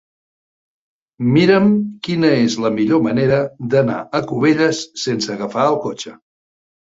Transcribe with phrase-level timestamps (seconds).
[1.33, 1.67] Mira'm
[2.07, 3.43] quina és la millor manera
[3.75, 6.17] d'anar a Cubelles sense agafar el cotxe.